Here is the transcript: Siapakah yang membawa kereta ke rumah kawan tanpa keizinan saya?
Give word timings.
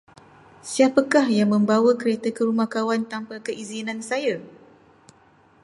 Siapakah 0.71 1.27
yang 1.39 1.49
membawa 1.55 1.91
kereta 2.01 2.29
ke 2.35 2.41
rumah 2.47 2.65
kawan 2.75 3.01
tanpa 3.11 3.35
keizinan 3.45 3.99
saya? 4.09 4.35